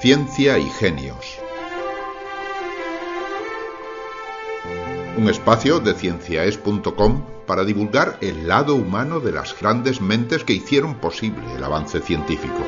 [0.00, 1.38] Ciencia y Genios.
[5.18, 10.94] Un espacio de cienciaes.com para divulgar el lado humano de las grandes mentes que hicieron
[10.94, 12.64] posible el avance científico.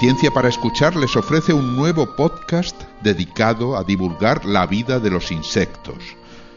[0.00, 5.32] Ciencia para Escuchar les ofrece un nuevo podcast dedicado a divulgar la vida de los
[5.32, 5.96] insectos.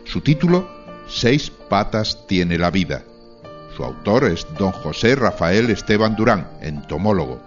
[0.04, 0.77] Su título,
[1.10, 3.04] Seis patas tiene la vida.
[3.76, 7.42] Su autor es don José Rafael Esteban Durán, entomólogo.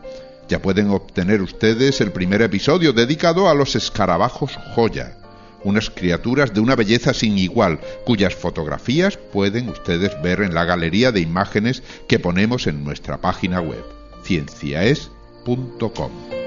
[0.48, 5.16] Ya pueden obtener ustedes el primer episodio dedicado a los escarabajos joya,
[5.62, 11.12] unas criaturas de una belleza sin igual, cuyas fotografías pueden ustedes ver en la galería
[11.12, 13.84] de imágenes que ponemos en nuestra página web,
[14.24, 16.39] cienciaes.com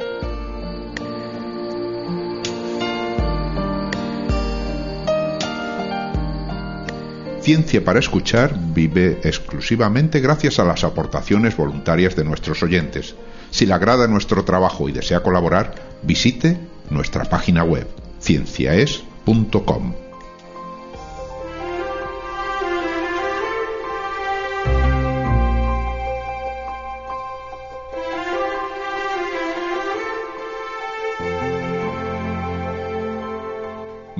[7.43, 13.15] Ciencia para Escuchar vive exclusivamente gracias a las aportaciones voluntarias de nuestros oyentes.
[13.51, 16.57] Si le agrada nuestro trabajo y desea colaborar, visite
[16.89, 17.85] nuestra página web
[18.21, 20.02] cienciaes.com.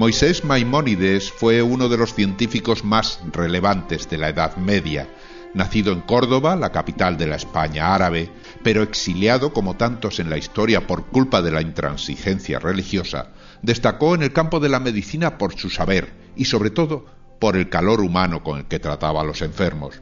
[0.04, 5.08] Moisés Maimónides fue uno de los científicos más relevantes de la Edad Media,
[5.54, 8.30] nacido en Córdoba, la capital de la España árabe,
[8.64, 13.30] pero exiliado como tantos en la historia por culpa de la intransigencia religiosa,
[13.62, 17.06] destacó en el campo de la medicina por su saber y sobre todo
[17.40, 20.02] por el calor humano con el que trataba a los enfermos.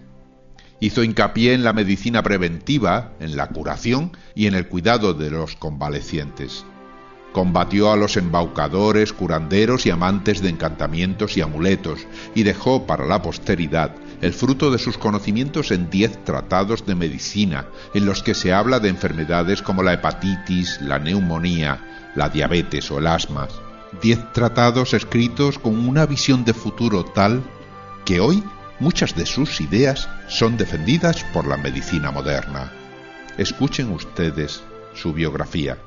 [0.80, 5.56] Hizo hincapié en la medicina preventiva, en la curación y en el cuidado de los
[5.56, 6.66] convalecientes.
[7.32, 13.22] Combatió a los embaucadores, curanderos y amantes de encantamientos y amuletos, y dejó para la
[13.22, 18.54] posteridad el fruto de sus conocimientos en diez tratados de medicina, en los que se
[18.54, 23.48] habla de enfermedades como la hepatitis, la neumonía, la diabetes o el asma.
[24.02, 27.42] Diez tratados escritos con una visión de futuro tal
[28.05, 28.44] que hoy
[28.80, 32.72] muchas de sus ideas son defendidas por la medicina moderna.
[33.38, 34.64] Escuchen ustedes
[34.94, 35.78] su biografía.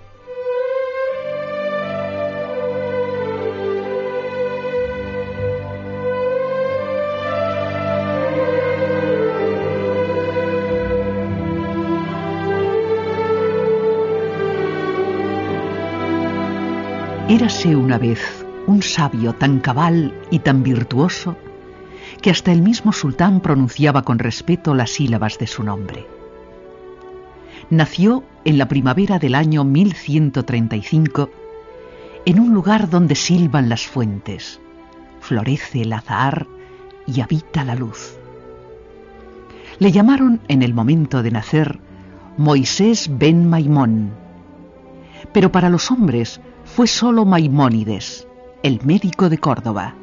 [17.26, 21.38] Érase una vez un sabio tan cabal y tan virtuoso
[22.20, 26.06] que hasta el mismo sultán pronunciaba con respeto las sílabas de su nombre.
[27.70, 31.30] Nació en la primavera del año 1135
[32.26, 34.60] en un lugar donde silban las fuentes,
[35.20, 36.46] florece el azahar
[37.06, 38.18] y habita la luz.
[39.78, 41.78] Le llamaron en el momento de nacer
[42.36, 44.12] Moisés ben Maimón,
[45.32, 46.38] pero para los hombres
[46.74, 48.26] fue solo Maimónides,
[48.64, 49.94] el médico de Córdoba,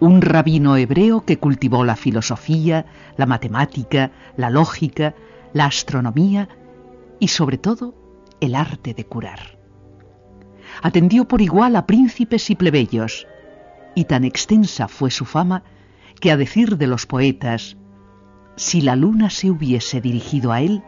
[0.00, 2.86] un rabino hebreo que cultivó la filosofía,
[3.18, 5.14] la matemática, la lógica,
[5.52, 6.48] la astronomía
[7.20, 7.94] y sobre todo
[8.40, 9.58] el arte de curar.
[10.80, 13.26] Atendió por igual a príncipes y plebeyos,
[13.94, 15.64] y tan extensa fue su fama
[16.18, 17.76] que a decir de los poetas,
[18.56, 20.82] si la luna se hubiese dirigido a él,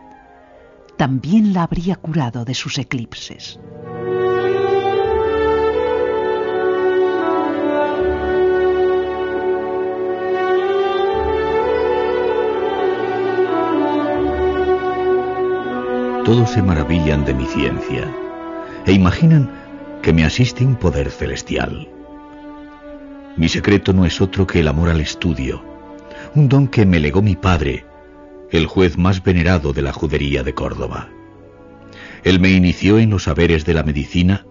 [0.96, 3.60] también la habría curado de sus eclipses.
[16.26, 18.12] Todos se maravillan de mi ciencia
[18.84, 19.48] e imaginan
[20.02, 21.88] que me asiste un poder celestial.
[23.36, 25.62] Mi secreto no es otro que el amor al estudio,
[26.34, 27.86] un don que me legó mi padre,
[28.50, 31.10] el juez más venerado de la judería de Córdoba.
[32.24, 34.46] Él me inició en los saberes de la medicina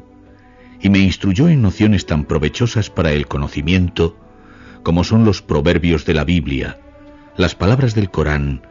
[0.79, 4.15] y me instruyó en nociones tan provechosas para el conocimiento
[4.81, 6.79] como son los proverbios de la Biblia,
[7.35, 8.61] las palabras del Corán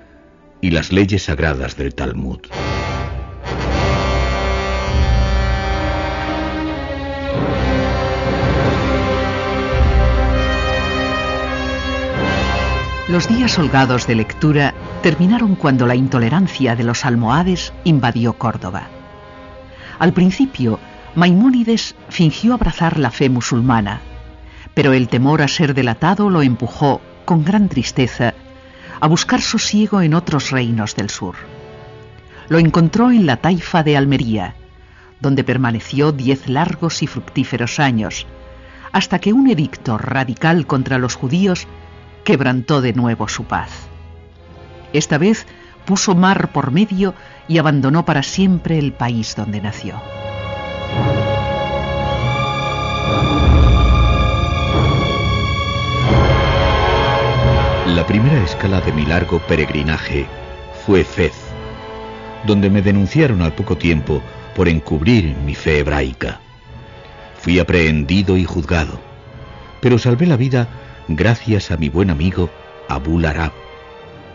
[0.62, 2.40] y las leyes sagradas del Talmud.
[13.14, 18.88] Los días holgados de lectura terminaron cuando la intolerancia de los almohades invadió Córdoba.
[20.00, 20.80] Al principio,
[21.14, 24.00] Maimónides fingió abrazar la fe musulmana,
[24.74, 28.34] pero el temor a ser delatado lo empujó, con gran tristeza,
[29.00, 31.36] a buscar sosiego en otros reinos del sur.
[32.48, 34.56] Lo encontró en la taifa de Almería,
[35.20, 38.26] donde permaneció diez largos y fructíferos años,
[38.90, 41.68] hasta que un edicto radical contra los judíos
[42.24, 43.70] quebrantó de nuevo su paz.
[44.92, 45.46] Esta vez
[45.84, 47.14] puso mar por medio
[47.46, 50.00] y abandonó para siempre el país donde nació.
[57.86, 60.26] La primera escala de mi largo peregrinaje
[60.84, 61.34] fue Fez,
[62.46, 64.22] donde me denunciaron al poco tiempo
[64.56, 66.40] por encubrir mi fe hebraica.
[67.38, 68.98] Fui aprehendido y juzgado,
[69.80, 70.68] pero salvé la vida
[71.08, 72.50] gracias a mi buen amigo
[72.88, 73.52] Abul Arab,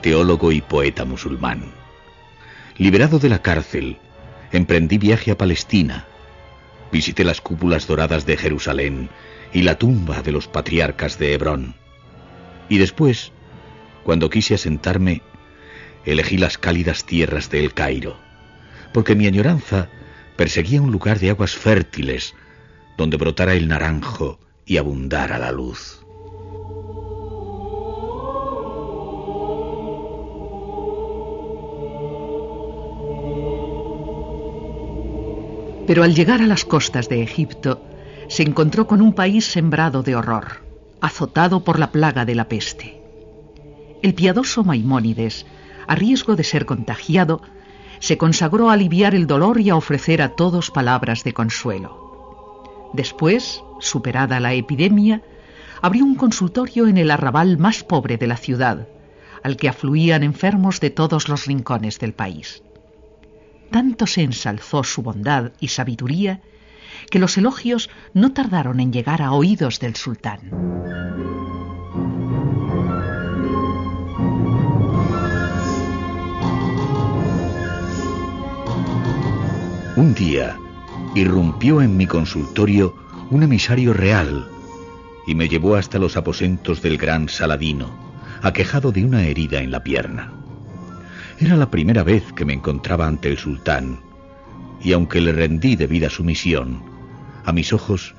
[0.01, 1.63] teólogo y poeta musulmán.
[2.77, 3.97] Liberado de la cárcel,
[4.51, 6.05] emprendí viaje a Palestina,
[6.91, 9.09] visité las cúpulas doradas de Jerusalén
[9.51, 11.75] y la tumba de los patriarcas de Hebrón.
[12.69, 13.31] Y después,
[14.03, 15.23] cuando quise asentarme,
[16.05, 18.17] elegí las cálidas tierras de El Cairo,
[18.93, 19.89] porque mi añoranza
[20.35, 22.35] perseguía un lugar de aguas fértiles
[22.95, 25.98] donde brotara el naranjo y abundara la luz.
[35.89, 37.81] Pero al llegar a las costas de Egipto,
[38.27, 40.61] se encontró con un país sembrado de horror,
[41.01, 43.01] azotado por la plaga de la peste.
[44.03, 45.47] El piadoso Maimónides,
[45.87, 47.41] a riesgo de ser contagiado,
[47.97, 52.91] se consagró a aliviar el dolor y a ofrecer a todos palabras de consuelo.
[52.93, 55.23] Después, superada la epidemia,
[55.81, 58.87] abrió un consultorio en el arrabal más pobre de la ciudad,
[59.41, 62.61] al que afluían enfermos de todos los rincones del país.
[63.71, 66.41] Tanto se ensalzó su bondad y sabiduría
[67.09, 70.39] que los elogios no tardaron en llegar a oídos del sultán.
[79.95, 80.57] Un día,
[81.13, 82.95] irrumpió en mi consultorio
[83.31, 84.47] un emisario real
[85.27, 87.89] y me llevó hasta los aposentos del gran Saladino,
[88.41, 90.31] aquejado de una herida en la pierna.
[91.41, 94.01] Era la primera vez que me encontraba ante el sultán,
[94.81, 96.83] y aunque le rendí debida sumisión,
[97.45, 98.13] a mis ojos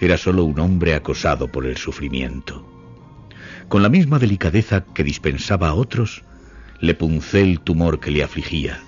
[0.00, 2.66] era solo un hombre acosado por el sufrimiento.
[3.68, 6.24] Con la misma delicadeza que dispensaba a otros,
[6.80, 8.80] le puncé el tumor que le afligía,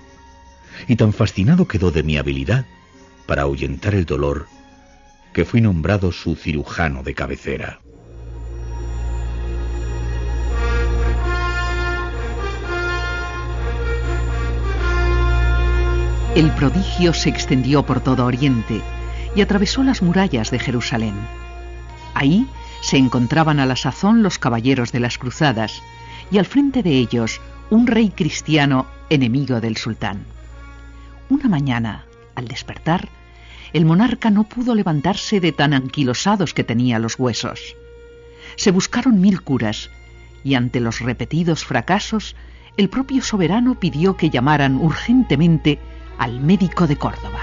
[0.87, 2.65] y tan fascinado quedó de mi habilidad
[3.27, 4.47] para ahuyentar el dolor
[5.33, 7.79] que fui nombrado su cirujano de cabecera.
[16.35, 18.81] El prodigio se extendió por todo Oriente
[19.35, 21.15] y atravesó las murallas de Jerusalén.
[22.13, 22.47] Ahí
[22.81, 25.81] se encontraban a la sazón los caballeros de las cruzadas
[26.31, 27.41] y al frente de ellos
[27.71, 30.23] un rey cristiano enemigo del sultán.
[31.29, 32.05] Una mañana,
[32.35, 33.09] al despertar,
[33.73, 37.75] el monarca no pudo levantarse de tan anquilosados que tenía los huesos.
[38.55, 39.89] Se buscaron mil curas,
[40.43, 42.35] y ante los repetidos fracasos,
[42.77, 45.79] el propio soberano pidió que llamaran urgentemente
[46.19, 47.39] al médico de Córdoba.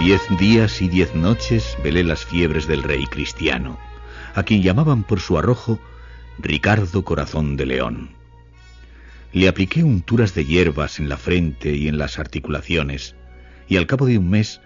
[0.00, 3.78] Diez días y diez noches velé las fiebres del rey cristiano,
[4.34, 5.78] a quien llamaban por su arrojo
[6.38, 8.10] Ricardo Corazón de León.
[9.32, 13.14] Le apliqué unturas de hierbas en la frente y en las articulaciones,
[13.68, 14.60] y al cabo de un mes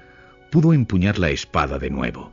[0.51, 2.33] pudo empuñar la espada de nuevo.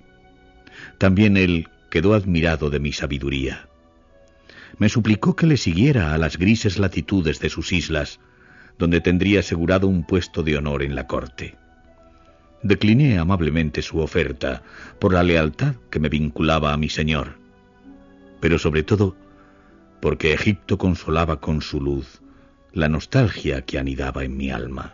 [0.98, 3.67] También él quedó admirado de mi sabiduría.
[4.78, 8.20] Me suplicó que le siguiera a las grises latitudes de sus islas,
[8.78, 11.56] donde tendría asegurado un puesto de honor en la corte.
[12.64, 14.64] Decliné amablemente su oferta
[15.00, 17.38] por la lealtad que me vinculaba a mi señor,
[18.40, 19.16] pero sobre todo
[20.02, 22.22] porque Egipto consolaba con su luz
[22.74, 24.94] la nostalgia que anidaba en mi alma.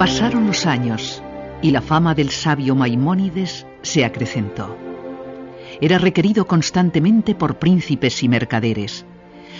[0.00, 1.22] Pasaron los años
[1.60, 4.74] y la fama del sabio Maimónides se acrecentó
[5.78, 9.04] era requerido constantemente por príncipes y mercaderes,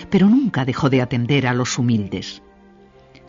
[0.09, 2.41] pero nunca dejó de atender a los humildes.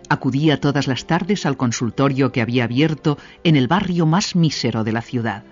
[0.09, 4.93] Acudía todas las tardes al consultorio que había abierto en el barrio más mísero de
[4.93, 5.45] la ciudad.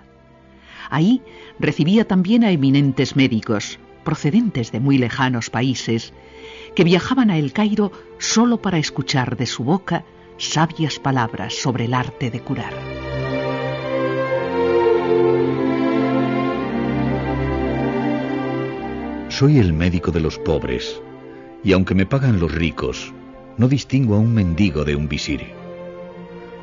[0.88, 1.21] Ahí
[1.59, 6.14] recibía también a eminentes médicos, procedentes de muy lejanos países,
[6.75, 10.07] que viajaban a El Cairo solo para escuchar de su boca
[10.40, 12.73] sabias palabras sobre el arte de curar.
[19.28, 21.00] Soy el médico de los pobres,
[21.62, 23.12] y aunque me pagan los ricos,
[23.59, 25.44] no distingo a un mendigo de un visir.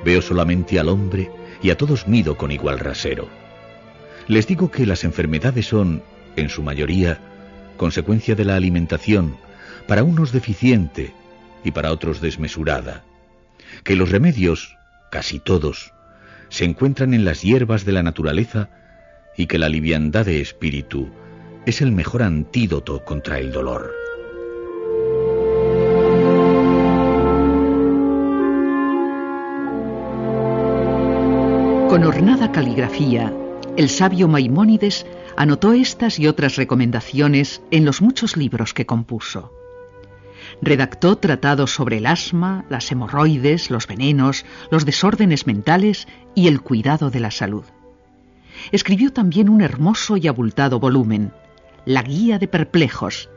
[0.03, 1.31] Veo solamente al hombre
[1.61, 3.29] y a todos mido con igual rasero.
[4.27, 6.01] Les digo que las enfermedades son,
[6.35, 7.19] en su mayoría,
[7.77, 9.37] consecuencia de la alimentación,
[9.87, 11.13] para unos deficiente
[11.63, 13.03] y para otros desmesurada,
[13.83, 14.77] que los remedios,
[15.11, 15.93] casi todos,
[16.49, 18.69] se encuentran en las hierbas de la naturaleza
[19.35, 21.09] y que la liviandad de espíritu
[21.65, 23.93] es el mejor antídoto contra el dolor.
[31.89, 33.33] Con ornada caligrafía,
[33.75, 35.05] el sabio Maimónides
[35.35, 39.56] anotó estas y otras recomendaciones en los muchos libros que compuso.
[40.61, 47.09] Redactó tratados sobre el asma, las hemorroides, los venenos, los desórdenes mentales y el cuidado
[47.09, 47.65] de la salud.
[48.71, 51.31] Escribió también un hermoso y abultado volumen,
[51.85, 53.29] La Guía de Perplejos,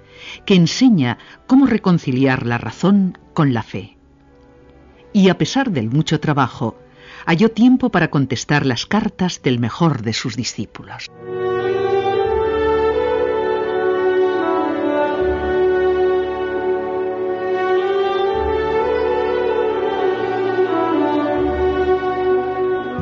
[0.44, 3.96] que enseña cómo reconciliar la razón con la fe.
[5.12, 6.78] Y a pesar del mucho trabajo,
[7.26, 11.10] halló tiempo para contestar las cartas del mejor de sus discípulos.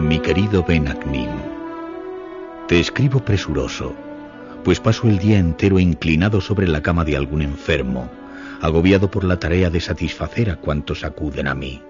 [0.09, 0.87] Mi querido Ben
[2.67, 3.95] te escribo presuroso,
[4.65, 8.11] pues paso el día entero inclinado sobre la cama de algún enfermo,
[8.63, 11.83] agobiado por la tarea de satisfacer a cuantos acuden a mí.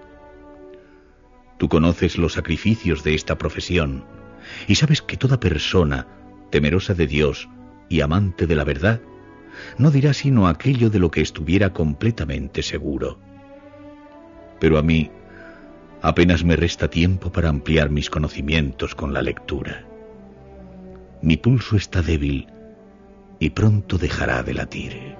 [1.57, 4.03] Tú conoces los sacrificios de esta profesión
[4.67, 6.05] y sabes que toda persona,
[6.49, 7.47] temerosa de Dios
[7.87, 8.99] y amante de la verdad,
[9.77, 13.17] no dirá sino aquello de lo que estuviera completamente seguro.
[14.59, 15.09] Pero a mí
[16.01, 19.83] Apenas me resta tiempo para ampliar mis conocimientos con la lectura.
[21.21, 22.47] Mi pulso está débil
[23.39, 25.15] y pronto dejará de latir.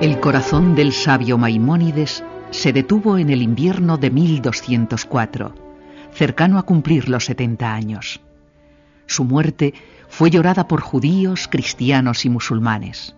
[0.00, 5.54] El corazón del sabio Maimónides se detuvo en el invierno de 1204,
[6.12, 8.20] cercano a cumplir los 70 años.
[9.06, 9.74] Su muerte
[10.08, 13.14] fue llorada por judíos, cristianos y musulmanes.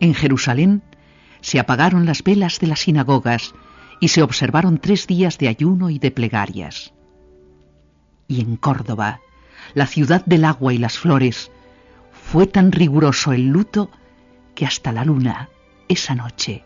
[0.00, 0.82] En Jerusalén
[1.40, 3.54] se apagaron las velas de las sinagogas
[4.00, 6.92] y se observaron tres días de ayuno y de plegarias.
[8.26, 9.20] Y en Córdoba,
[9.74, 11.50] la ciudad del agua y las flores,
[12.12, 13.90] fue tan riguroso el luto
[14.54, 15.50] que hasta la luna,
[15.88, 16.64] esa noche,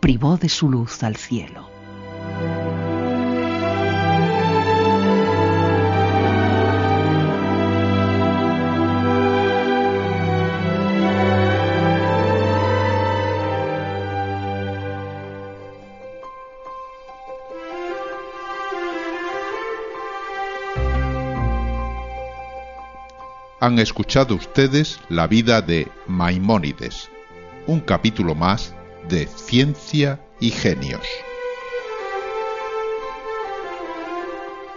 [0.00, 1.73] privó de su luz al cielo.
[23.64, 27.08] Han escuchado ustedes la vida de Maimónides,
[27.66, 28.74] un capítulo más
[29.08, 31.06] de Ciencia y Genios.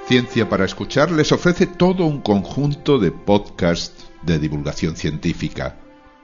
[0.07, 5.75] Ciencia para Escuchar les ofrece todo un conjunto de podcasts de divulgación científica.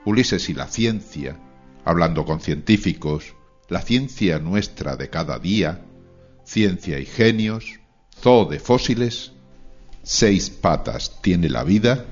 [0.06, 1.36] Ulises y la ciencia,
[1.84, 3.34] hablando con científicos,
[3.68, 5.84] la ciencia nuestra de cada día,
[6.44, 7.78] ciencia y genios,
[8.22, 9.32] zoo de fósiles,
[10.02, 12.06] seis patas tiene la vida,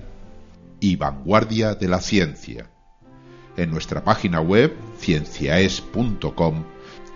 [0.83, 2.69] y vanguardia de la ciencia.
[3.57, 6.65] En nuestra página web cienciaes.com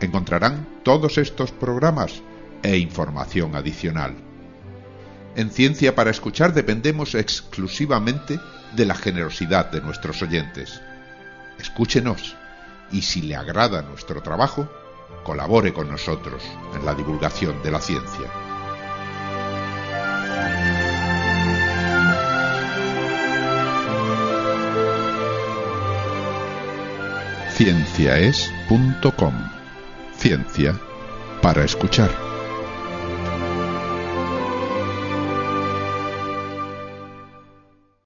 [0.00, 2.23] encontrarán todos estos programas
[2.62, 4.14] e información adicional.
[5.35, 8.38] En Ciencia para Escuchar dependemos exclusivamente
[8.76, 10.80] de la generosidad de nuestros oyentes.
[11.58, 12.37] Escúchenos
[12.92, 14.70] y si le agrada nuestro trabajo,
[15.25, 16.40] colabore con nosotros
[16.76, 18.46] en la divulgación de la ciencia.
[27.56, 29.34] cienciaes.com.
[30.18, 30.78] Ciencia
[31.40, 32.25] para escuchar.